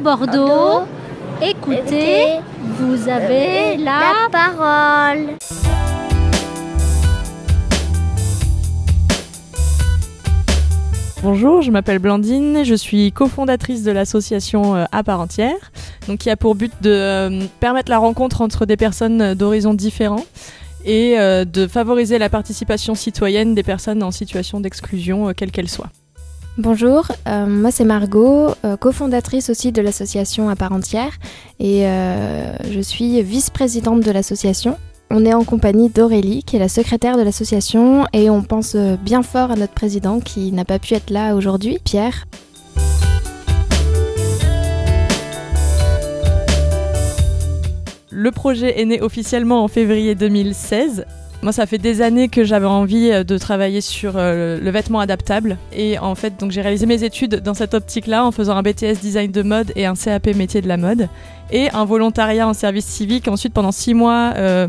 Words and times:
Bordeaux. 0.00 0.86
Écoutez, 1.42 2.38
vous 2.78 3.08
avez 3.08 3.76
la... 3.76 4.28
parole. 4.30 5.36
Bonjour, 11.22 11.62
je 11.62 11.70
m'appelle 11.70 11.98
Blandine, 11.98 12.64
je 12.64 12.74
suis 12.74 13.10
cofondatrice 13.10 13.82
de 13.82 13.90
l'association 13.90 14.76
euh, 14.76 14.84
à 14.92 15.02
part 15.02 15.20
entière, 15.20 15.72
qui 16.18 16.30
a 16.30 16.36
pour 16.36 16.54
but 16.54 16.72
de 16.82 16.90
euh, 16.90 17.44
permettre 17.58 17.90
la 17.90 17.98
rencontre 17.98 18.42
entre 18.42 18.64
des 18.64 18.76
personnes 18.76 19.34
d'horizons 19.34 19.74
différents 19.74 20.24
et 20.84 21.18
euh, 21.18 21.44
de 21.44 21.66
favoriser 21.66 22.18
la 22.18 22.28
participation 22.28 22.94
citoyenne 22.94 23.54
des 23.54 23.64
personnes 23.64 24.02
en 24.02 24.12
situation 24.12 24.60
d'exclusion, 24.60 25.32
quelle 25.34 25.50
qu'elle 25.50 25.68
soit. 25.68 25.90
Bonjour, 26.58 27.06
moi 27.26 27.70
c'est 27.70 27.84
Margot, 27.84 28.48
cofondatrice 28.80 29.50
aussi 29.50 29.72
de 29.72 29.82
l'association 29.82 30.48
à 30.48 30.56
part 30.56 30.72
entière 30.72 31.12
et 31.60 31.82
je 31.82 32.80
suis 32.80 33.22
vice-présidente 33.22 34.00
de 34.00 34.10
l'association. 34.10 34.78
On 35.10 35.26
est 35.26 35.34
en 35.34 35.44
compagnie 35.44 35.90
d'Aurélie, 35.90 36.42
qui 36.44 36.56
est 36.56 36.58
la 36.58 36.70
secrétaire 36.70 37.18
de 37.18 37.22
l'association, 37.22 38.06
et 38.14 38.30
on 38.30 38.42
pense 38.42 38.74
bien 38.74 39.22
fort 39.22 39.50
à 39.50 39.56
notre 39.56 39.74
président 39.74 40.18
qui 40.18 40.50
n'a 40.50 40.64
pas 40.64 40.78
pu 40.78 40.94
être 40.94 41.10
là 41.10 41.34
aujourd'hui, 41.34 41.78
Pierre. 41.84 42.24
Le 48.10 48.30
projet 48.30 48.80
est 48.80 48.86
né 48.86 49.02
officiellement 49.02 49.62
en 49.62 49.68
février 49.68 50.14
2016 50.14 51.04
moi, 51.42 51.52
ça 51.52 51.66
fait 51.66 51.78
des 51.78 52.02
années 52.02 52.28
que 52.28 52.44
j'avais 52.44 52.66
envie 52.66 53.10
euh, 53.10 53.24
de 53.24 53.38
travailler 53.38 53.80
sur 53.80 54.14
euh, 54.16 54.58
le 54.60 54.70
vêtement 54.70 55.00
adaptable. 55.00 55.58
Et 55.72 55.98
en 55.98 56.14
fait, 56.14 56.38
donc 56.40 56.50
j'ai 56.50 56.62
réalisé 56.62 56.86
mes 56.86 57.04
études 57.04 57.36
dans 57.36 57.54
cette 57.54 57.74
optique-là 57.74 58.24
en 58.24 58.32
faisant 58.32 58.56
un 58.56 58.62
BTS 58.62 59.00
design 59.00 59.30
de 59.30 59.42
mode 59.42 59.72
et 59.76 59.86
un 59.86 59.94
CAP 59.94 60.34
métier 60.34 60.62
de 60.62 60.68
la 60.68 60.76
mode. 60.76 61.08
Et 61.52 61.70
un 61.70 61.84
volontariat 61.84 62.48
en 62.48 62.54
service 62.54 62.86
civique 62.86 63.28
ensuite 63.28 63.54
pendant 63.54 63.70
six 63.70 63.94
mois 63.94 64.32
euh, 64.36 64.66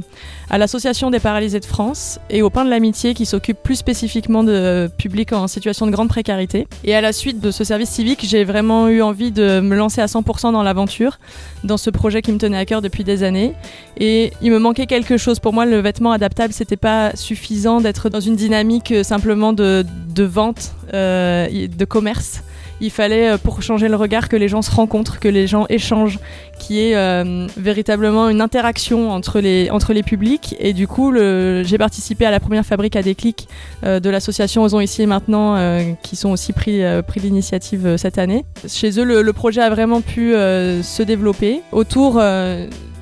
à 0.50 0.60
l'Association 0.60 1.10
des 1.10 1.20
paralysés 1.20 1.60
de 1.60 1.66
France 1.66 2.20
et 2.30 2.44
au 2.44 2.52
Pain 2.52 2.66
de 2.66 2.70
l'Amitié 2.70 3.16
qui 3.16 3.26
s'occupe 3.26 3.58
plus 3.64 3.76
spécifiquement 3.76 4.44
de 4.44 4.88
publics 4.96 5.34
en 5.34 5.48
situation 5.48 5.88
de 5.88 5.92
grande 5.92 6.08
précarité. 6.08 6.68
Et 6.84 6.94
à 6.94 7.02
la 7.02 7.14
suite 7.14 7.40
de 7.40 7.50
ce 7.50 7.64
service 7.64 7.90
civique, 7.90 8.24
j'ai 8.24 8.44
vraiment 8.44 8.90
eu 8.90 9.02
envie 9.02 9.32
de 9.32 9.60
me 9.60 9.76
lancer 9.76 10.02
à 10.02 10.06
100% 10.06 10.52
dans 10.52 10.62
l'aventure, 10.62 11.18
dans 11.64 11.78
ce 11.78 11.90
projet 11.90 12.22
qui 12.22 12.32
me 12.32 12.38
tenait 12.38 12.58
à 12.58 12.66
cœur 12.66 12.84
depuis 12.84 13.04
des 13.04 13.24
années. 13.24 13.54
Et 14.00 14.32
il 14.44 14.52
me 14.52 14.60
manquait 14.60 14.86
quelque 14.86 15.18
chose. 15.18 15.40
Pour 15.40 15.54
moi, 15.54 15.66
le 15.66 15.80
vêtement 15.80 16.12
adaptable, 16.12 16.54
c'était 16.58 16.76
pas 16.76 17.16
suffisant 17.16 17.82
d'être 17.82 18.10
dans 18.10 18.20
une 18.20 18.36
dynamique 18.36 18.92
euh, 18.92 19.04
simplement 19.04 19.54
de, 19.54 19.86
de 20.14 20.24
vente, 20.24 20.74
euh, 20.94 21.68
de 21.68 21.86
commerce 21.86 22.42
il 22.80 22.92
fallait 22.92 23.30
euh, 23.30 23.38
pour 23.38 23.62
changer 23.62 23.88
le 23.88 23.96
regard 23.96 24.30
que 24.30 24.36
les 24.36 24.48
gens 24.48 24.62
se 24.62 24.70
rencontrent, 24.70 25.20
que 25.20 25.28
les 25.28 25.48
gens 25.48 25.66
échangent, 25.70 26.20
qu'il 26.60 26.76
y 26.76 26.92
ait 26.92 27.48
véritablement 27.58 28.30
une 28.30 28.42
interaction 28.42 29.12
entre 29.12 29.40
les, 29.40 29.70
entre 29.72 29.94
les 29.94 30.04
publics. 30.04 30.56
Et 30.60 30.74
du 30.74 30.88
coup, 30.88 31.14
j'ai 31.16 31.78
participé 31.78 32.26
à 32.26 32.32
la 32.32 32.40
première 32.40 32.66
fabrique 32.66 32.96
à 32.96 33.02
déclic 33.02 33.48
euh, 33.84 34.00
de 34.00 34.10
l'association 34.10 34.64
Osons 34.64 34.80
ici 34.80 35.02
et 35.02 35.06
maintenant, 35.06 35.58
qui 36.02 36.16
sont 36.16 36.30
aussi 36.30 36.54
pris, 36.54 36.82
pris 37.08 37.20
l'initiative 37.20 37.98
cette 37.98 38.18
année. 38.18 38.46
Chez 38.68 39.00
eux, 39.00 39.22
le, 39.22 39.34
projet 39.34 39.62
a 39.62 39.70
vraiment 39.70 40.02
pu 40.02 40.32
se 40.34 41.04
développer 41.04 41.62
autour 41.72 42.22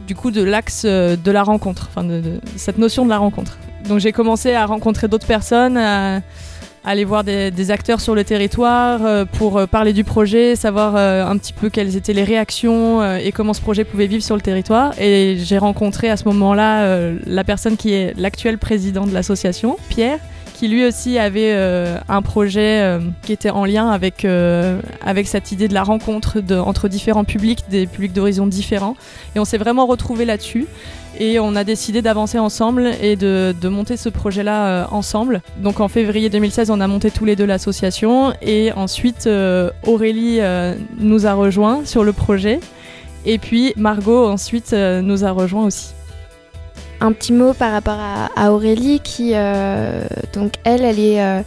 du 0.07 0.15
coup 0.15 0.31
de 0.31 0.43
l'axe 0.43 0.85
de 0.85 1.31
la 1.31 1.43
rencontre, 1.43 1.87
enfin 1.89 2.03
de, 2.03 2.39
cette 2.55 2.77
notion 2.77 3.05
de 3.05 3.09
la 3.09 3.17
rencontre. 3.17 3.57
Donc 3.87 3.99
j'ai 3.99 4.11
commencé 4.11 4.53
à 4.53 4.65
rencontrer 4.65 5.07
d'autres 5.07 5.27
personnes 5.27 5.77
aller 6.85 7.03
voir 7.03 7.23
des, 7.23 7.71
acteurs 7.71 7.99
sur 7.99 8.15
le 8.15 8.23
territoire 8.23 9.03
euh, 9.03 9.25
pour 9.25 9.57
euh, 9.57 9.65
parler 9.65 9.91
du 9.91 10.03
projet, 10.03 10.55
savoir 10.55 10.95
euh, 10.95 11.25
un 11.25 11.37
petit 11.37 11.53
peu 11.53 11.69
quelles 11.69 11.95
étaient 11.95 12.13
les 12.13 12.23
réactions 12.23 13.03
et 13.17 13.31
comment 13.31 13.53
ce 13.53 13.61
projet 13.61 13.83
pouvait 13.83 14.07
vivre 14.07 14.23
sur 14.23 14.35
le 14.35 14.41
territoire. 14.41 14.93
Et 14.99 15.37
j'ai 15.39 15.57
rencontré 15.57 16.09
à 16.09 16.17
ce 16.17 16.25
moment-là 16.25 17.11
la 17.25 17.43
personne 17.43 17.77
qui 17.77 17.93
est 17.93 18.13
l'actuel 18.17 18.57
président 18.57 19.05
de 19.05 19.13
l'association, 19.13 19.77
Pierre 19.89 20.19
qui 20.55 20.67
lui 20.67 20.85
aussi 20.85 21.19
avait 21.19 21.53
un 22.07 22.21
projet 22.21 22.99
qui 23.21 23.33
était 23.33 23.49
en 23.49 23.65
lien 23.65 23.89
avec, 23.89 24.25
avec 25.05 25.27
cette 25.27 25.51
idée 25.51 25.67
de 25.67 25.73
la 25.73 25.83
rencontre 25.83 26.39
de, 26.39 26.55
entre 26.55 26.87
différents 26.87 27.25
publics, 27.25 27.65
des 27.69 27.87
publics 27.87 28.13
d'horizons 28.13 28.47
différents. 28.47 28.95
Et 29.35 29.39
on 29.39 29.45
s'est 29.45 29.57
vraiment 29.57 29.85
retrouvé 29.85 30.25
là-dessus. 30.25 30.65
Et 31.17 31.39
on 31.39 31.55
a 31.55 31.63
décidé 31.63 32.01
d'avancer 32.01 32.39
ensemble 32.39 32.91
et 33.01 33.15
de, 33.15 33.53
monter 33.69 33.97
ce 33.97 34.09
projet-là 34.09 34.67
euh, 34.67 34.85
ensemble. 34.91 35.41
Donc 35.57 35.79
en 35.79 35.87
février 35.87 36.29
2016, 36.29 36.69
on 36.69 36.81
a 36.81 36.87
monté 36.87 37.09
tous 37.09 37.25
les 37.25 37.35
deux 37.35 37.45
l'association. 37.45 38.33
Et 38.41 38.71
ensuite, 38.73 39.27
euh, 39.27 39.69
Aurélie 39.85 40.39
euh, 40.41 40.75
nous 40.97 41.25
a 41.25 41.33
rejoints 41.33 41.85
sur 41.85 42.03
le 42.03 42.11
projet. 42.11 42.59
Et 43.25 43.37
puis 43.37 43.73
Margot 43.75 44.27
ensuite 44.27 44.73
nous 44.73 45.25
a 45.25 45.31
rejoints 45.31 45.65
aussi. 45.65 45.94
Un 47.01 47.11
petit 47.11 47.33
mot 47.33 47.53
par 47.53 47.71
rapport 47.71 47.99
à, 48.35 48.51
Aurélie 48.51 48.99
qui, 49.01 49.33
donc 50.33 50.53
elle, 50.63 50.83
elle 50.83 50.99
est 50.99 51.43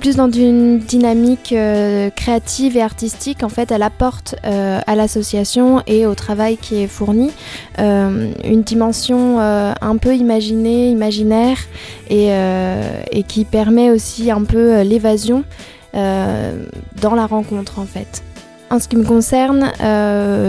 plus 0.00 0.16
dans 0.16 0.30
une 0.30 0.78
dynamique 0.78 1.52
euh, 1.52 2.10
créative 2.10 2.76
et 2.76 2.82
artistique. 2.82 3.44
En 3.44 3.48
fait, 3.48 3.70
elle 3.70 3.82
apporte 3.82 4.34
euh, 4.44 4.80
à 4.86 4.96
l'association 4.96 5.82
et 5.86 6.06
au 6.06 6.14
travail 6.14 6.56
qui 6.56 6.82
est 6.82 6.86
fourni 6.88 7.30
euh, 7.78 8.32
une 8.44 8.62
dimension 8.62 9.38
un 9.38 9.96
peu 9.98 10.16
imaginée, 10.16 10.90
imaginaire 10.90 11.58
et, 12.08 12.30
et, 13.12 13.22
qui 13.24 13.44
permet 13.44 13.90
aussi 13.90 14.30
un 14.30 14.44
peu 14.44 14.80
l'évasion 14.80 15.44
dans 15.92 17.14
la 17.14 17.26
rencontre 17.26 17.78
en 17.78 17.84
fait. 17.84 18.22
En 18.70 18.78
ce 18.78 18.88
qui 18.88 18.96
me 18.96 19.04
concerne, 19.04 19.72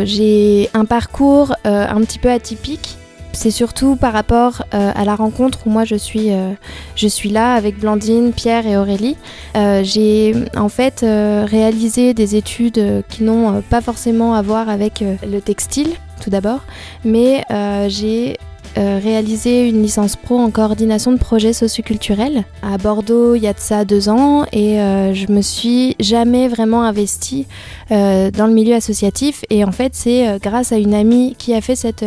j'ai 0.05 0.69
un 0.73 0.85
parcours 0.85 1.53
un 1.65 1.99
petit 2.01 2.19
peu 2.19 2.29
atypique 2.29 2.97
c'est 3.33 3.51
surtout 3.51 3.95
par 3.95 4.13
rapport 4.13 4.63
euh, 4.73 4.91
à 4.93 5.05
la 5.05 5.15
rencontre 5.15 5.59
où 5.65 5.69
moi 5.69 5.85
je 5.85 5.95
suis, 5.95 6.31
euh, 6.31 6.51
je 6.95 7.07
suis 7.07 7.29
là 7.29 7.53
avec 7.53 7.79
Blandine, 7.79 8.33
Pierre 8.33 8.67
et 8.67 8.77
Aurélie. 8.77 9.17
Euh, 9.55 9.81
j'ai 9.83 10.33
en 10.55 10.69
fait 10.69 11.01
réalisé 11.01 12.13
des 12.13 12.35
études 12.35 13.03
qui 13.09 13.23
n'ont 13.23 13.61
pas 13.61 13.81
forcément 13.81 14.33
à 14.33 14.41
voir 14.41 14.69
avec 14.69 15.03
le 15.25 15.39
textile 15.39 15.89
tout 16.21 16.29
d'abord, 16.29 16.61
mais 17.03 17.43
j'ai 17.89 18.37
euh, 18.77 18.99
réalisé 19.03 19.67
une 19.67 19.81
licence 19.81 20.15
pro 20.15 20.37
en 20.37 20.49
coordination 20.49 21.11
de 21.11 21.17
projets 21.17 21.53
socioculturels. 21.53 22.45
À 22.61 22.77
Bordeaux 22.77 23.35
il 23.35 23.43
y 23.43 23.47
a 23.47 23.53
de 23.53 23.59
ça 23.59 23.83
deux 23.83 24.07
ans 24.07 24.45
et 24.53 24.79
euh, 24.79 25.13
je 25.13 25.31
me 25.31 25.41
suis 25.41 25.95
jamais 25.99 26.47
vraiment 26.47 26.83
investie 26.83 27.47
euh, 27.91 28.31
dans 28.31 28.47
le 28.47 28.53
milieu 28.53 28.75
associatif. 28.75 29.43
Et 29.49 29.65
en 29.65 29.71
fait 29.71 29.93
c'est 29.93 30.39
grâce 30.41 30.71
à 30.71 30.77
une 30.77 30.93
amie 30.93 31.35
qui 31.37 31.53
a 31.53 31.61
fait 31.61 31.75
cette 31.75 32.05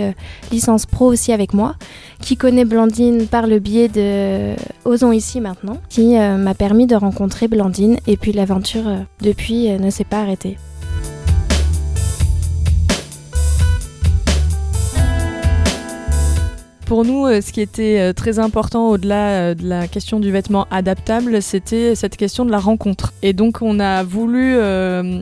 licence 0.51 0.87
pro 0.87 1.07
aussi 1.07 1.33
avec 1.33 1.53
moi 1.53 1.75
qui 2.21 2.37
connaît 2.37 2.65
Blandine 2.65 3.27
par 3.27 3.47
le 3.47 3.59
biais 3.59 3.89
de 3.89 4.55
Osons 4.85 5.13
ici 5.13 5.41
maintenant 5.41 5.79
qui 5.91 6.17
m'a 6.17 6.55
permis 6.55 6.87
de 6.87 6.97
rencontrer 6.97 7.49
Blandine. 7.49 7.99
Et 8.07 8.17
puis 8.17 8.33
l'aventure 8.33 8.85
depuis 9.21 9.69
ne 9.69 9.91
s'est 9.91 10.05
pas 10.05 10.21
arrêtée. 10.21 10.57
Pour 16.87 17.07
nous, 17.07 17.27
euh, 17.27 17.41
ce 17.41 17.51
qui 17.51 17.63
était 17.63 17.99
euh, 17.99 18.13
très 18.13 18.39
important 18.39 18.91
au-delà 18.91 19.29
euh, 19.31 19.55
de 19.55 19.67
la 19.67 19.89
question 19.89 20.21
du 20.21 20.31
vêtement 20.31 20.67
adaptable, 20.71 21.41
c'était 21.41 21.95
cette 21.95 22.19
question 22.19 22.45
de 22.45 22.51
la 22.51 22.59
rencontre. 22.59 23.15
Et 23.23 23.33
donc, 23.33 23.63
on 23.63 23.81
a 23.81 24.03
voulu 24.03 24.57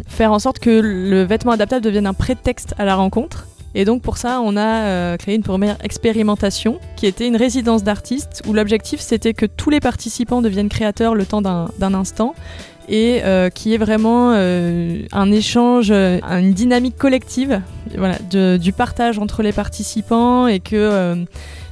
faire 0.09 0.33
en 0.33 0.39
sorte 0.39 0.59
que 0.59 0.71
le 0.71 1.23
vêtement 1.23 1.53
adaptable 1.53 1.85
devienne 1.85 2.07
un 2.07 2.15
prétexte 2.15 2.75
à 2.79 2.85
la 2.85 2.97
rencontre. 2.97 3.47
Et 3.75 3.87
donc 3.87 4.03
pour 4.03 4.19
ça, 4.19 4.43
on 4.45 4.59
a 4.59 5.17
créé 5.17 5.35
une 5.35 5.43
première 5.43 5.83
expérimentation 5.83 6.79
qui 6.97 7.07
était 7.07 7.27
une 7.27 7.37
résidence 7.37 7.83
d'artistes 7.83 8.43
où 8.47 8.53
l'objectif 8.53 9.01
c'était 9.01 9.33
que 9.33 9.47
tous 9.47 9.71
les 9.71 9.81
participants 9.81 10.43
deviennent 10.43 10.69
créateurs 10.69 11.15
le 11.15 11.25
temps 11.25 11.41
d'un 11.41 11.95
instant 11.95 12.35
et 12.89 13.23
qui 13.55 13.75
est 13.75 13.79
vraiment 13.79 14.33
un 14.33 15.33
échange, 15.33 15.91
une 15.91 16.53
dynamique 16.53 16.97
collective 16.97 17.61
voilà, 17.97 18.19
du 18.59 18.73
partage 18.73 19.19
entre 19.19 19.43
les 19.43 19.53
participants 19.53 20.47
et 20.47 20.61
que 20.61 21.25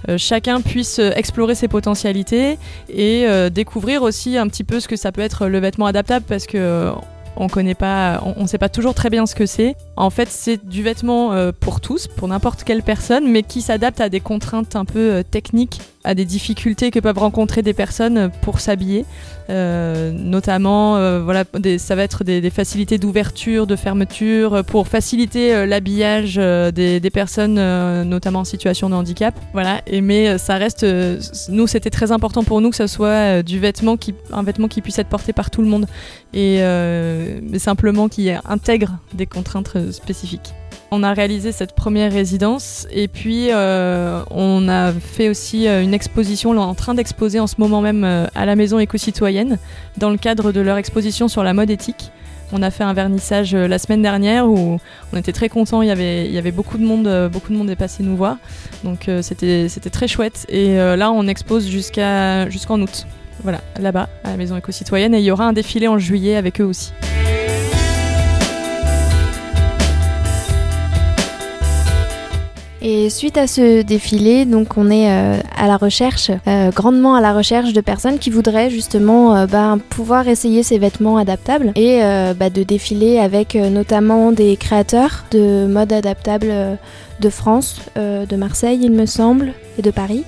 euh, 0.08 0.16
chacun 0.18 0.60
puisse 0.60 0.98
euh, 0.98 1.12
explorer 1.14 1.54
ses 1.54 1.68
potentialités 1.68 2.58
et 2.88 3.26
euh, 3.26 3.50
découvrir 3.50 4.02
aussi 4.02 4.38
un 4.38 4.48
petit 4.48 4.64
peu 4.64 4.80
ce 4.80 4.88
que 4.88 4.96
ça 4.96 5.12
peut 5.12 5.20
être 5.20 5.46
le 5.46 5.58
vêtement 5.58 5.86
adaptable 5.86 6.24
parce 6.26 6.46
que 6.46 6.90
on 7.36 7.48
connaît 7.48 7.74
pas, 7.74 8.22
on, 8.36 8.46
sait 8.46 8.58
pas 8.58 8.68
toujours 8.68 8.92
très 8.92 9.08
bien 9.08 9.24
ce 9.24 9.34
que 9.34 9.46
c'est. 9.46 9.76
En 9.96 10.10
fait, 10.10 10.28
c'est 10.28 10.66
du 10.66 10.82
vêtement 10.82 11.32
pour 11.60 11.80
tous, 11.80 12.06
pour 12.08 12.26
n'importe 12.28 12.64
quelle 12.64 12.82
personne, 12.82 13.30
mais 13.30 13.44
qui 13.44 13.62
s'adapte 13.62 14.00
à 14.00 14.08
des 14.08 14.20
contraintes 14.20 14.74
un 14.74 14.84
peu 14.84 15.22
techniques 15.30 15.80
à 16.04 16.14
des 16.14 16.24
difficultés 16.24 16.90
que 16.90 16.98
peuvent 16.98 17.18
rencontrer 17.18 17.62
des 17.62 17.74
personnes 17.74 18.30
pour 18.42 18.60
s'habiller. 18.60 19.04
Euh, 19.50 20.12
notamment, 20.12 20.96
euh, 20.96 21.20
voilà, 21.22 21.44
ça 21.78 21.94
va 21.94 22.04
être 22.04 22.24
des, 22.24 22.50
facilités 22.50 22.98
d'ouverture, 22.98 23.66
de 23.66 23.76
fermeture, 23.76 24.64
pour 24.64 24.88
faciliter 24.88 25.54
euh, 25.54 25.66
l'habillage 25.66 26.36
des, 26.36 27.10
personnes, 27.12 27.54
notamment 28.04 28.40
en 28.40 28.44
situation 28.44 28.88
de 28.88 28.94
handicap. 28.94 29.34
Voilà. 29.52 29.82
Mais 30.02 30.38
ça 30.38 30.56
reste, 30.56 30.86
nous, 31.48 31.66
c'était 31.66 31.90
très 31.90 32.12
important 32.12 32.44
pour 32.44 32.60
nous 32.60 32.70
que 32.70 32.76
ce 32.76 32.86
soit 32.86 33.42
du 33.42 33.58
vêtement 33.58 33.96
qui, 33.96 34.14
un 34.32 34.42
vêtement 34.42 34.68
qui 34.68 34.80
puisse 34.80 34.98
être 34.98 35.08
porté 35.08 35.32
par 35.32 35.50
tout 35.50 35.62
le 35.62 35.68
monde 35.68 35.86
et 36.32 36.60
simplement 37.58 38.08
qui 38.08 38.30
intègre 38.30 38.98
des 39.12 39.26
contraintes 39.26 39.90
spécifiques. 39.90 40.54
On 40.92 41.04
a 41.04 41.12
réalisé 41.12 41.52
cette 41.52 41.72
première 41.72 42.12
résidence 42.12 42.88
et 42.90 43.06
puis 43.06 43.48
euh, 43.52 44.22
on 44.32 44.68
a 44.68 44.92
fait 44.92 45.28
aussi 45.28 45.68
euh, 45.68 45.82
une 45.82 45.94
exposition, 45.94 46.50
on 46.50 46.54
est 46.54 46.58
en 46.58 46.74
train 46.74 46.94
d'exposer 46.94 47.38
en 47.38 47.46
ce 47.46 47.54
moment 47.58 47.80
même 47.80 48.02
euh, 48.02 48.26
à 48.34 48.44
la 48.44 48.56
Maison 48.56 48.80
éco-citoyenne 48.80 49.58
dans 49.98 50.10
le 50.10 50.16
cadre 50.16 50.50
de 50.50 50.60
leur 50.60 50.78
exposition 50.78 51.28
sur 51.28 51.44
la 51.44 51.54
mode 51.54 51.70
éthique. 51.70 52.10
On 52.52 52.60
a 52.62 52.72
fait 52.72 52.82
un 52.82 52.92
vernissage 52.92 53.54
la 53.54 53.78
semaine 53.78 54.02
dernière 54.02 54.48
où 54.48 54.80
on 55.12 55.16
était 55.16 55.30
très 55.30 55.48
contents, 55.48 55.82
il 55.82 55.86
y 55.86 55.92
avait, 55.92 56.50
beaucoup 56.50 56.78
de 56.78 56.84
monde, 56.84 57.30
beaucoup 57.32 57.52
de 57.52 57.56
monde 57.56 57.70
est 57.70 57.76
passé 57.76 58.02
nous 58.02 58.16
voir. 58.16 58.38
Donc 58.82 59.08
c'était, 59.22 59.68
très 59.92 60.08
chouette 60.08 60.46
et 60.48 60.74
là 60.74 61.12
on 61.12 61.28
expose 61.28 61.68
jusqu'en 61.68 62.80
août. 62.80 63.06
Voilà, 63.44 63.60
là-bas, 63.78 64.08
à 64.24 64.30
la 64.30 64.36
Maison 64.36 64.56
éco-citoyenne 64.56 65.14
et 65.14 65.20
il 65.20 65.24
y 65.24 65.30
aura 65.30 65.44
un 65.44 65.52
défilé 65.52 65.86
en 65.86 65.98
juillet 65.98 66.34
avec 66.34 66.60
eux 66.60 66.64
aussi. 66.64 66.90
Et 72.82 73.10
suite 73.10 73.36
à 73.36 73.46
ce 73.46 73.82
défilé, 73.82 74.46
donc 74.46 74.78
on 74.78 74.90
est 74.90 75.10
euh, 75.10 75.38
à 75.54 75.66
la 75.66 75.76
recherche, 75.76 76.30
euh, 76.48 76.70
grandement 76.70 77.14
à 77.14 77.20
la 77.20 77.34
recherche 77.34 77.74
de 77.74 77.80
personnes 77.82 78.18
qui 78.18 78.30
voudraient 78.30 78.70
justement 78.70 79.36
euh, 79.36 79.46
bah, 79.46 79.76
pouvoir 79.90 80.28
essayer 80.28 80.62
ces 80.62 80.78
vêtements 80.78 81.18
adaptables 81.18 81.72
et 81.76 82.00
bah, 82.38 82.48
de 82.48 82.62
défiler 82.62 83.18
avec 83.18 83.54
notamment 83.54 84.32
des 84.32 84.56
créateurs 84.56 85.24
de 85.30 85.66
mode 85.66 85.92
adaptable 85.92 86.78
de 87.20 87.28
France, 87.28 87.80
de 87.96 88.36
Marseille 88.36 88.80
il 88.82 88.92
me 88.92 89.06
semble, 89.06 89.52
et 89.78 89.82
de 89.82 89.90
Paris, 89.90 90.24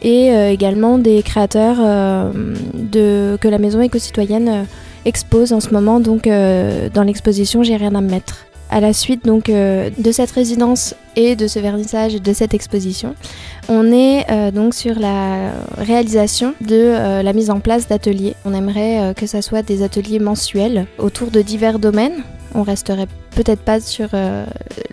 et 0.00 0.28
également 0.50 0.98
des 0.98 1.22
créateurs 1.22 1.76
de, 2.74 3.36
que 3.40 3.48
la 3.48 3.58
Maison 3.58 3.80
éco-citoyenne 3.80 4.66
expose 5.04 5.52
en 5.52 5.60
ce 5.60 5.70
moment. 5.70 6.00
Donc 6.00 6.26
dans 6.26 7.02
l'exposition 7.04 7.62
J'ai 7.62 7.76
rien 7.76 7.94
à 7.94 8.00
me 8.00 8.10
mettre 8.10 8.46
à 8.72 8.80
la 8.80 8.92
suite 8.94 9.24
donc 9.24 9.50
euh, 9.50 9.90
de 9.98 10.10
cette 10.10 10.30
résidence 10.30 10.94
et 11.14 11.36
de 11.36 11.46
ce 11.46 11.58
vernissage 11.58 12.14
et 12.14 12.20
de 12.20 12.32
cette 12.32 12.54
exposition, 12.54 13.14
on 13.68 13.92
est 13.92 14.24
euh, 14.30 14.50
donc 14.50 14.74
sur 14.74 14.98
la 14.98 15.52
réalisation 15.76 16.54
de 16.62 16.74
euh, 16.74 17.22
la 17.22 17.32
mise 17.34 17.50
en 17.50 17.60
place 17.60 17.86
d'ateliers. 17.86 18.34
On 18.46 18.54
aimerait 18.54 19.12
que 19.14 19.26
ça 19.26 19.42
soit 19.42 19.62
des 19.62 19.82
ateliers 19.82 20.18
mensuels 20.18 20.86
autour 20.98 21.30
de 21.30 21.42
divers 21.42 21.78
domaines 21.78 22.24
on 22.54 22.62
resterait 22.62 23.06
peut-être 23.34 23.60
pas 23.60 23.80
sur 23.80 24.08
euh, 24.14 24.44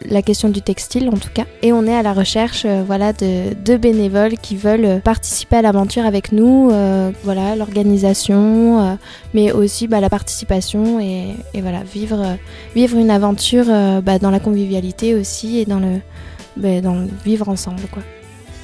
la 0.05 0.21
question 0.21 0.49
du 0.49 0.61
textile 0.61 1.09
en 1.09 1.17
tout 1.17 1.29
cas. 1.33 1.45
Et 1.61 1.73
on 1.73 1.85
est 1.85 1.95
à 1.95 2.03
la 2.03 2.13
recherche 2.13 2.63
euh, 2.65 2.83
voilà, 2.85 3.13
de, 3.13 3.77
bénévoles 3.77 4.37
qui 4.37 4.55
veulent 4.55 5.01
participer 5.01 5.57
à 5.57 5.61
l'aventure 5.61 6.05
avec 6.05 6.31
nous, 6.31 6.69
euh, 6.71 7.11
voilà, 7.23 7.55
l'organisation, 7.55 8.97
mais 9.33 9.51
aussi 9.51 9.87
bah, 9.87 9.99
la 9.99 10.09
participation 10.09 10.99
et, 10.99 11.35
voilà, 11.55 11.83
vivre, 11.83 12.37
une 12.75 13.11
aventure 13.11 13.65
bah, 14.01 14.19
dans 14.19 14.31
la 14.31 14.39
convivialité 14.39 15.15
aussi 15.15 15.59
et 15.59 15.65
dans 15.65 15.79
le, 15.79 15.99
bah, 16.57 16.89
vivre 17.23 17.47
ensemble. 17.47 17.81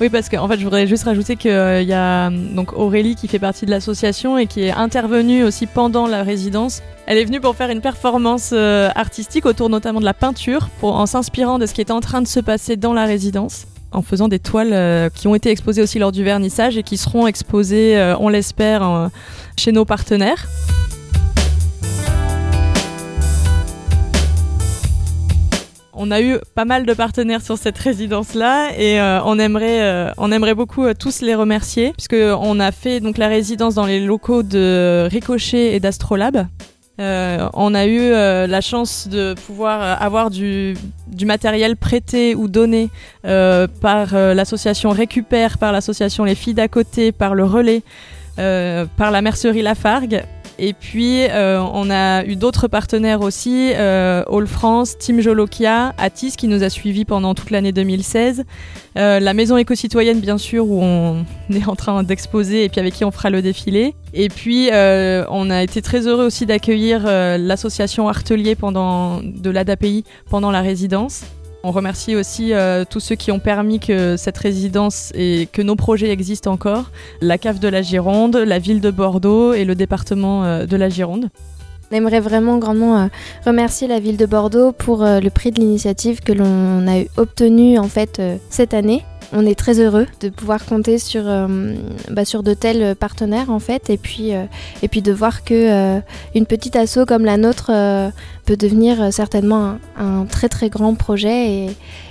Oui, 0.01 0.09
parce 0.09 0.27
qu'en 0.27 0.43
en 0.43 0.47
fait, 0.49 0.57
je 0.57 0.63
voudrais 0.63 0.87
juste 0.87 1.03
rajouter 1.03 1.37
qu'il 1.37 1.51
y 1.51 1.93
a 1.93 2.29
donc 2.29 2.73
Aurélie 2.73 3.15
qui 3.15 3.27
fait 3.29 3.39
partie 3.39 3.65
de 3.65 3.71
l'association 3.71 4.37
et 4.37 4.47
qui 4.47 4.63
est 4.63 4.71
intervenue 4.71 5.43
aussi 5.43 5.67
pendant 5.67 6.07
la 6.07 6.23
résidence 6.23 6.81
elle 7.07 7.19
est 7.19 7.25
venue 7.25 7.39
pour 7.39 7.55
faire 7.55 7.69
une 7.69 7.81
performance 7.81 8.49
euh, 8.53 8.89
artistique 8.95 9.45
autour 9.45 9.69
notamment 9.69 9.99
de 9.99 10.05
la 10.05 10.15
peinture, 10.15 10.69
en 10.81 11.05
s'inspirant 11.05 11.59
de 11.59 11.67
ce 11.67 11.73
qui 11.73 11.81
était 11.81 11.91
en 11.91 11.99
train 11.99 12.21
de 12.21 12.27
se 12.27 12.39
passer 12.39 12.77
dans 12.77 12.93
la 12.93 13.05
résidence, 13.05 13.67
en 13.91 14.01
faisant 14.01 14.27
des 14.27 14.39
toiles 14.39 14.73
euh, 14.73 15.09
qui 15.09 15.27
ont 15.27 15.35
été 15.35 15.51
exposées 15.51 15.83
aussi 15.83 15.99
lors 15.99 16.11
du 16.11 16.23
vernissage 16.23 16.77
et 16.77 16.83
qui 16.83 16.97
seront 16.97 17.27
exposées, 17.27 17.95
euh, 17.95 18.15
on 18.19 18.29
l'espère, 18.29 19.11
chez 19.55 19.71
nos 19.71 19.85
partenaires. 19.85 20.47
On 25.97 26.11
a 26.11 26.21
eu 26.21 26.37
pas 26.55 26.65
mal 26.65 26.85
de 26.85 26.93
partenaires 26.93 27.41
sur 27.41 27.57
cette 27.57 27.77
résidence-là 27.77 28.71
et 28.77 28.99
on 29.25 29.39
aimerait, 29.39 30.55
beaucoup 30.55 30.91
tous 30.93 31.21
les 31.21 31.35
remercier 31.35 31.93
puisque 31.93 32.17
on 32.17 32.59
a 32.59 32.71
fait 32.71 32.99
donc 32.99 33.17
la 33.17 33.27
résidence 33.27 33.75
dans 33.75 33.85
les 33.85 34.03
locaux 34.03 34.43
de 34.43 35.07
Ricochet 35.09 35.73
et 35.73 35.79
d'Astrolabe. 35.79 36.47
Euh, 36.99 37.49
on 37.53 37.73
a 37.73 37.85
eu 37.85 37.99
euh, 37.99 38.47
la 38.47 38.61
chance 38.61 39.09
de 39.09 39.33
pouvoir 39.33 39.81
euh, 39.81 39.95
avoir 39.99 40.29
du, 40.29 40.77
matériel 41.25 41.75
prêté 41.75 42.35
ou 42.35 42.47
donné 42.47 42.89
par 43.23 44.13
l'association 44.13 44.91
Récupère, 44.91 45.57
par 45.57 45.71
l'association 45.71 46.23
Les 46.23 46.35
Filles 46.35 46.53
d'à 46.53 46.67
côté, 46.67 47.11
par 47.11 47.33
le 47.35 47.43
Relais, 47.43 47.81
par 48.35 49.11
la 49.11 49.21
mercerie 49.21 49.61
Lafargue 49.61 50.23
et 50.57 50.73
puis, 50.73 51.23
euh, 51.29 51.61
on 51.73 51.89
a 51.89 52.23
eu 52.25 52.35
d'autres 52.35 52.67
partenaires 52.67 53.21
aussi, 53.21 53.71
euh, 53.75 54.23
All 54.31 54.47
France, 54.47 54.97
Team 54.97 55.19
Jolokia, 55.19 55.93
Atis 55.97 56.33
qui 56.37 56.47
nous 56.47 56.63
a 56.63 56.69
suivis 56.69 57.05
pendant 57.05 57.35
toute 57.35 57.51
l'année 57.51 57.71
2016, 57.71 58.45
euh, 58.97 59.19
la 59.19 59.33
Maison 59.33 59.57
éco-citoyenne 59.57 60.19
bien 60.19 60.37
sûr 60.37 60.69
où 60.69 60.81
on 60.81 61.25
est 61.53 61.67
en 61.67 61.75
train 61.75 62.03
d'exposer 62.03 62.63
et 62.63 62.69
puis 62.69 62.79
avec 62.79 62.93
qui 62.93 63.03
on 63.03 63.11
fera 63.11 63.29
le 63.29 63.41
défilé. 63.41 63.95
Et 64.13 64.29
puis, 64.29 64.69
on 64.71 65.49
a 65.49 65.61
été 65.61 65.81
très 65.81 66.07
heureux 66.07 66.25
aussi 66.25 66.45
d'accueillir 66.45 67.03
l'association 67.37 68.07
Artelier 68.07 68.55
de 68.55 69.49
l'ADAPI 69.49 70.05
pendant 70.29 70.51
la 70.51 70.61
résidence. 70.61 71.23
On 71.67 71.71
remercie 71.71 72.15
aussi 72.15 72.53
euh, 72.53 72.85
tous 72.87 72.99
ceux 72.99 73.15
qui 73.15 73.31
ont 73.31 73.39
permis 73.39 73.79
que 73.79 74.17
cette 74.17 74.37
résidence 74.37 75.11
et 75.15 75.49
que 75.51 75.63
nos 75.63 75.75
projets 75.75 76.11
existent 76.11 76.51
encore, 76.51 76.91
la 77.21 77.39
CAF 77.39 77.59
de 77.59 77.67
la 77.67 77.81
Gironde, 77.81 78.35
la 78.35 78.59
ville 78.59 78.81
de 78.81 78.91
Bordeaux 78.91 79.51
et 79.51 79.65
le 79.65 79.73
département 79.73 80.45
euh, 80.45 80.67
de 80.67 80.77
la 80.77 80.89
Gironde. 80.89 81.29
On 81.91 81.95
aimerait 81.95 82.19
vraiment 82.19 82.57
grandement 82.57 82.97
euh, 82.97 83.07
remercier 83.45 83.87
la 83.87 83.99
ville 83.99 84.17
de 84.17 84.25
Bordeaux 84.25 84.71
pour 84.71 85.03
le 85.03 85.29
prix 85.29 85.51
de 85.51 85.59
l'initiative 85.59 86.21
que 86.21 86.33
l'on 86.33 86.87
a 86.87 87.03
obtenu 87.17 87.77
en 87.77 87.87
fait 87.87 88.21
cette 88.49 88.73
année 88.73 89.03
on 89.33 89.45
est 89.45 89.55
très 89.55 89.79
heureux 89.79 90.07
de 90.21 90.29
pouvoir 90.29 90.65
compter 90.65 90.97
sur, 90.97 91.23
euh, 91.25 91.75
bah, 92.09 92.25
sur 92.25 92.43
de 92.43 92.53
tels 92.53 92.95
partenaires 92.95 93.49
en 93.49 93.59
fait 93.59 93.89
et 93.89 93.97
puis, 93.97 94.33
euh, 94.33 94.45
et 94.81 94.87
puis 94.87 95.01
de 95.01 95.11
voir 95.11 95.43
que 95.43 95.53
euh, 95.97 95.99
une 96.33 96.45
petite 96.45 96.75
asso 96.75 96.99
comme 97.07 97.25
la 97.25 97.37
nôtre 97.37 97.71
peut 98.45 98.57
devenir 98.57 99.11
certainement 99.11 99.77
un, 99.97 100.25
très 100.25 100.49
très 100.49 100.69
grand 100.69 100.95
projet 100.95 101.67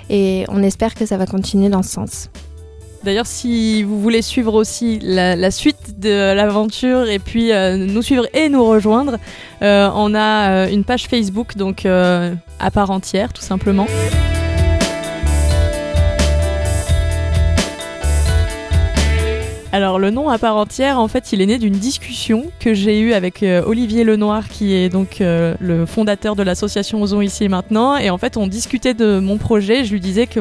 et, 0.09 0.45
on 0.49 0.61
espère 0.61 0.93
que 0.93 1.05
ça 1.05 1.17
va 1.17 1.25
continuer 1.25 1.69
dans 1.69 1.83
ce 1.83 1.91
sens. 1.91 2.29
D'ailleurs, 3.05 3.27
si 3.27 3.83
vous 3.83 4.01
voulez 4.01 4.23
suivre 4.23 4.55
aussi 4.55 4.99
la, 4.99 5.51
suite 5.51 5.99
de 5.99 6.33
l'aventure 6.33 7.07
et 7.07 7.19
puis 7.19 7.51
nous 7.77 8.01
suivre 8.01 8.25
et 8.33 8.49
nous 8.49 8.65
rejoindre, 8.65 9.17
on 9.61 10.15
a 10.15 10.67
une 10.69 10.83
page 10.83 11.05
Facebook 11.05 11.55
donc 11.55 11.85
à 11.85 12.71
part 12.73 12.89
entière 12.89 13.31
tout 13.31 13.43
simplement. 13.43 13.85
Alors 19.75 19.99
le 19.99 20.09
nom 20.09 20.29
à 20.29 20.37
part 20.37 20.55
entière, 20.55 21.01
en 21.01 21.09
fait, 21.09 21.33
il 21.33 21.41
est 21.41 21.45
né 21.47 21.57
d'une 21.57 21.73
discussion 21.73 22.45
que 22.61 22.73
j'ai 22.73 22.97
eue 22.97 23.11
avec 23.11 23.43
euh, 23.43 23.61
Olivier 23.65 24.05
Lenoir, 24.05 24.47
qui 24.47 24.73
est 24.73 24.87
donc 24.87 25.19
euh, 25.19 25.53
le 25.59 25.85
fondateur 25.85 26.37
de 26.37 26.43
l'association 26.43 27.01
Osons 27.01 27.19
ici 27.19 27.43
et 27.43 27.49
maintenant. 27.49 27.97
Et 27.97 28.09
en 28.09 28.17
fait, 28.17 28.37
on 28.37 28.47
discutait 28.47 28.93
de 28.93 29.19
mon 29.19 29.37
projet. 29.37 29.83
Je 29.83 29.91
lui 29.91 29.99
disais 29.99 30.27
que 30.27 30.39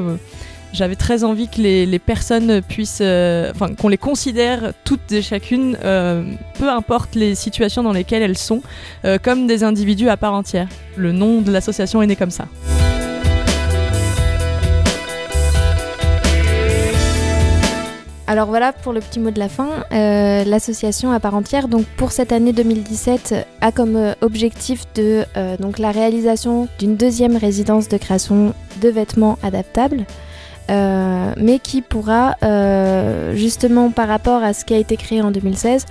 j'avais 0.75 0.97
très 0.97 1.25
envie 1.25 1.49
que 1.49 1.62
les, 1.62 1.99
personnes 1.99 2.61
puissent, 2.61 2.99
euh, 3.00 3.50
enfin, 3.54 3.75
qu'on 3.75 3.88
les 3.88 3.97
considère 3.97 4.73
toutes 4.85 5.11
et 5.12 5.23
chacune, 5.23 5.76
peu 5.81 6.69
importe 6.69 7.14
les 7.14 7.35
situations 7.35 7.83
dans 7.83 7.93
lesquelles 7.93 8.23
elles 8.23 8.38
sont, 8.38 8.62
comme 9.23 9.47
des 9.47 9.64
individus 9.64 10.09
à 10.09 10.16
part 10.16 10.35
entière. 10.35 10.69
Le 10.97 11.12
nom 11.12 11.40
de 11.40 11.50
l'association 11.50 12.02
est 12.02 12.07
né 12.07 12.16
comme 12.16 12.31
ça. 12.31 12.47
Alors 18.26 18.49
voilà 18.49 18.73
pour 18.73 18.95
le 18.95 19.00
petit 19.00 19.21
mot 19.21 19.31
de 19.31 19.38
la 19.38 19.50
fin. 19.50 19.85
Euh, 19.93 20.45
l'association 20.45 21.12
à 21.12 21.21
part 21.21 21.35
entière, 21.35 21.69
donc 21.69 21.85
pour 21.97 22.11
cette 22.11 22.33
année 22.33 22.54
2017, 22.54 23.35
a 23.61 23.71
comme 23.71 23.97
euh, 23.97 24.14
objectif 24.23 24.85
de 24.95 25.25
euh, 25.37 25.59
donc 25.59 25.78
la 25.78 25.90
réalisation 25.90 26.69
d'une 26.78 26.97
deuxième 26.97 27.37
résidence 27.37 27.88
de 27.88 27.99
création 27.99 28.54
de 28.81 28.88
vêtements 28.88 29.38
adaptables. 29.43 30.07
Mais 30.68 31.59
qui 31.62 31.83
pourra 31.83 32.37
justement 33.35 33.90
par 33.90 34.09
rapport 34.09 34.42
à 34.42 34.52
ce 34.52 34.64
qui 34.64 34.75
a 34.75 34.78
été 34.78 34.97
créé 34.97 35.23
en 35.23 35.30
2016 35.30 35.87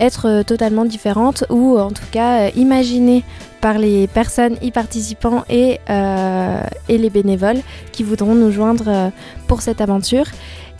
être 0.00 0.42
totalement 0.42 0.84
différente 0.84 1.44
ou 1.50 1.78
en 1.78 1.90
tout 1.90 2.06
cas 2.10 2.50
imaginée 2.50 3.24
par 3.60 3.78
les 3.78 4.06
personnes 4.06 4.56
y 4.62 4.70
participant 4.70 5.44
et, 5.48 5.80
et 5.88 6.98
les 6.98 7.10
bénévoles 7.10 7.60
qui 7.92 8.02
voudront 8.02 8.34
nous 8.34 8.52
joindre 8.52 9.10
pour 9.48 9.62
cette 9.62 9.80
aventure. 9.80 10.26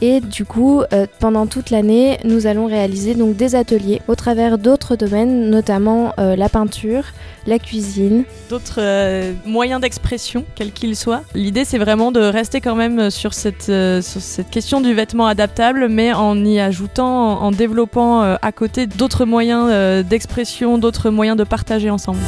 Et 0.03 0.21
du 0.21 0.45
coup, 0.45 0.83
euh, 0.93 1.07
pendant 1.21 1.47
toute 1.47 1.71
l'année, 1.71 2.19
nous 2.25 2.47
allons 2.47 2.67
réaliser 2.67 3.15
donc 3.15 3.35
des 3.37 3.55
ateliers 3.55 4.03
au 4.09 4.15
travers 4.15 4.59
d'autres 4.59 4.95
domaines, 4.95 5.49
notamment 5.49 6.13
euh, 6.19 6.37
la 6.37 6.51
peinture, 6.51 7.05
la 7.47 7.59
cuisine. 7.59 8.25
D'autres 8.51 8.81
euh, 8.81 9.33
moyens 9.47 9.81
d'expression, 9.81 10.45
quels 10.55 10.73
qu'ils 10.73 10.97
soient. 10.97 11.23
L'idée, 11.35 11.65
c'est 11.65 11.79
vraiment 11.79 12.13
de 12.13 12.21
rester 12.21 12.61
quand 12.61 12.75
même 12.75 13.11
sur 13.11 13.33
cette, 13.33 13.65
sur 13.65 14.21
cette 14.21 14.51
question 14.51 14.83
du 14.83 14.93
vêtement 14.93 15.27
adaptable, 15.27 15.89
mais 15.89 16.13
en 16.13 16.45
y 16.45 16.61
ajoutant, 16.61 17.41
en 17.41 17.51
développant 17.51 18.21
à 18.21 18.53
côté 18.53 18.87
d'autres 19.07 19.25
moyens 19.25 20.05
d'expression, 20.05 20.79
d'autres 20.79 21.11
moyens 21.11 21.37
de 21.37 21.45
partager 21.45 21.91
ensemble. 21.91 22.19